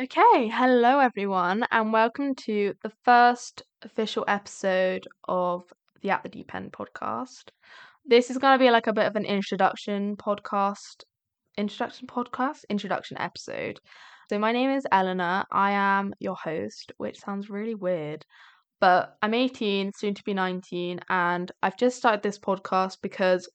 Okay, 0.00 0.48
hello 0.48 1.00
everyone, 1.00 1.66
and 1.70 1.92
welcome 1.92 2.34
to 2.46 2.72
the 2.82 2.90
first 3.04 3.62
official 3.82 4.24
episode 4.26 5.06
of 5.28 5.64
the 6.00 6.08
At 6.08 6.22
the 6.22 6.30
Deep 6.30 6.54
End 6.54 6.72
podcast. 6.72 7.50
This 8.06 8.30
is 8.30 8.38
going 8.38 8.58
to 8.58 8.64
be 8.64 8.70
like 8.70 8.86
a 8.86 8.94
bit 8.94 9.04
of 9.04 9.16
an 9.16 9.26
introduction 9.26 10.16
podcast, 10.16 11.04
introduction 11.58 12.06
podcast, 12.06 12.64
introduction 12.70 13.18
episode. 13.18 13.80
So, 14.30 14.38
my 14.38 14.52
name 14.52 14.70
is 14.70 14.86
Eleanor. 14.90 15.44
I 15.52 15.72
am 15.72 16.14
your 16.20 16.36
host, 16.36 16.92
which 16.96 17.20
sounds 17.20 17.50
really 17.50 17.74
weird, 17.74 18.24
but 18.80 19.18
I'm 19.20 19.34
18, 19.34 19.92
soon 19.94 20.14
to 20.14 20.22
be 20.24 20.32
19, 20.32 21.00
and 21.10 21.52
I've 21.62 21.76
just 21.76 21.98
started 21.98 22.22
this 22.22 22.38
podcast 22.38 22.96
because 23.02 23.46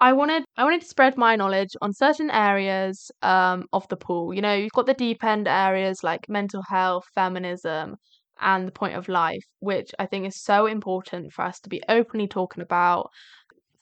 I 0.00 0.12
wanted 0.12 0.44
I 0.56 0.64
wanted 0.64 0.82
to 0.82 0.86
spread 0.86 1.16
my 1.16 1.36
knowledge 1.36 1.70
on 1.82 1.92
certain 1.92 2.30
areas 2.30 3.10
um, 3.22 3.66
of 3.72 3.86
the 3.88 3.96
pool. 3.96 4.34
You 4.34 4.42
know, 4.42 4.54
you've 4.54 4.72
got 4.72 4.86
the 4.86 4.94
deep 4.94 5.24
end 5.24 5.48
areas 5.48 6.02
like 6.04 6.28
mental 6.28 6.62
health, 6.68 7.04
feminism, 7.14 7.96
and 8.40 8.66
the 8.68 8.72
point 8.72 8.94
of 8.96 9.08
life, 9.08 9.44
which 9.60 9.90
I 9.98 10.06
think 10.06 10.26
is 10.26 10.42
so 10.42 10.66
important 10.66 11.32
for 11.32 11.42
us 11.44 11.60
to 11.60 11.68
be 11.70 11.82
openly 11.88 12.26
talking 12.28 12.62
about, 12.62 13.10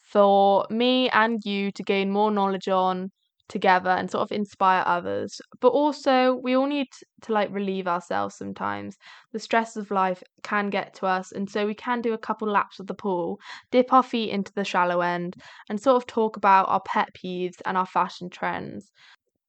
for 0.03 0.67
me 0.71 1.11
and 1.11 1.41
you 1.45 1.73
to 1.73 1.83
gain 1.85 2.11
more 2.11 2.31
knowledge 2.31 2.69
on, 2.69 3.11
together 3.49 3.91
and 3.91 4.11
sort 4.11 4.23
of 4.23 4.33
inspire 4.33 4.83
others. 4.87 5.41
But 5.61 5.69
also, 5.69 6.35
we 6.35 6.55
all 6.57 6.67
need 6.67 6.89
to 7.23 7.33
like 7.33 7.51
relieve 7.53 7.87
ourselves 7.87 8.37
sometimes. 8.37 8.97
The 9.33 9.39
stress 9.39 9.77
of 9.77 9.91
life 9.91 10.23
can 10.43 10.71
get 10.71 10.95
to 10.95 11.07
us, 11.07 11.33
and 11.33 11.49
so 11.51 11.67
we 11.67 11.75
can 11.75 12.01
do 12.01 12.13
a 12.13 12.19
couple 12.19 12.49
laps 12.49 12.81
of 12.81 12.87
the 12.87 12.95
pool, 12.95 13.39
dip 13.71 13.93
our 13.93 14.03
feet 14.03 14.31
into 14.31 14.53
the 14.55 14.65
shallow 14.65 15.01
end, 15.01 15.37
and 15.69 15.81
sort 15.81 15.97
of 15.97 16.07
talk 16.07 16.37
about 16.37 16.69
our 16.69 16.81
pet 16.81 17.09
peeves 17.15 17.61
and 17.67 17.77
our 17.77 17.87
fashion 17.87 18.31
trends. 18.31 18.91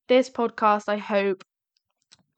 This 0.07 0.29
podcast, 0.29 0.89
I 0.89 0.97
hope, 0.97 1.43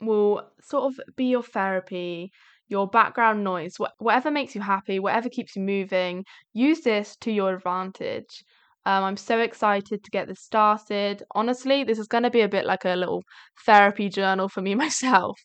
will 0.01 0.43
sort 0.61 0.85
of 0.93 1.15
be 1.15 1.25
your 1.25 1.43
therapy 1.43 2.31
your 2.69 2.85
background 2.85 3.45
noise, 3.45 3.77
whatever 3.97 4.29
makes 4.29 4.53
you 4.53 4.59
happy, 4.59 4.99
whatever 4.99 5.29
keeps 5.29 5.55
you 5.55 5.61
moving, 5.61 6.25
use 6.51 6.81
this 6.81 7.15
to 7.15 7.31
your 7.31 7.53
advantage. 7.53 8.43
Um, 8.87 9.03
I'm 9.03 9.17
so 9.17 9.39
excited 9.39 10.01
to 10.01 10.11
get 10.11 10.29
this 10.29 10.39
started. 10.39 11.21
Honestly, 11.35 11.83
this 11.83 11.99
is 11.99 12.07
going 12.07 12.23
to 12.23 12.29
be 12.29 12.39
a 12.39 12.47
bit 12.47 12.65
like 12.65 12.85
a 12.85 12.95
little 12.95 13.21
therapy 13.65 14.07
journal 14.07 14.47
for 14.47 14.61
me 14.61 14.75
myself. 14.85 15.37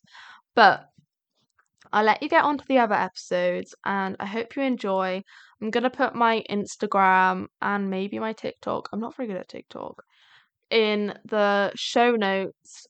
But 0.54 0.84
I'll 1.92 2.04
let 2.04 2.22
you 2.22 2.28
get 2.28 2.44
on 2.44 2.56
to 2.58 2.64
the 2.68 2.78
other 2.78 2.94
episodes 2.94 3.74
and 3.84 4.14
I 4.20 4.26
hope 4.26 4.54
you 4.54 4.62
enjoy. 4.62 5.24
I'm 5.60 5.70
going 5.70 5.82
to 5.82 5.90
put 5.90 6.14
my 6.14 6.44
Instagram 6.48 7.46
and 7.60 7.90
maybe 7.90 8.20
my 8.20 8.32
TikTok, 8.32 8.88
I'm 8.92 9.00
not 9.00 9.16
very 9.16 9.26
good 9.26 9.38
at 9.38 9.48
TikTok, 9.48 10.04
in 10.70 11.12
the 11.24 11.72
show 11.74 12.12
notes 12.12 12.86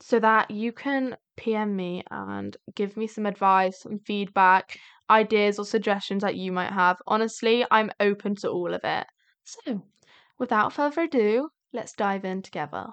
so 0.00 0.20
that 0.20 0.52
you 0.52 0.70
can 0.70 1.16
PM 1.36 1.74
me 1.74 2.04
and 2.08 2.56
give 2.76 2.96
me 2.96 3.08
some 3.08 3.26
advice, 3.26 3.84
and 3.84 4.00
feedback, 4.06 4.78
ideas, 5.10 5.58
or 5.58 5.64
suggestions 5.64 6.22
that 6.22 6.36
you 6.36 6.52
might 6.52 6.70
have. 6.70 6.98
Honestly, 7.08 7.66
I'm 7.68 7.90
open 7.98 8.36
to 8.36 8.48
all 8.48 8.72
of 8.74 8.80
it. 8.84 9.06
So, 9.44 9.82
without 10.38 10.72
further 10.72 11.02
ado, 11.02 11.50
let's 11.72 11.92
dive 11.92 12.24
in 12.24 12.42
together. 12.42 12.90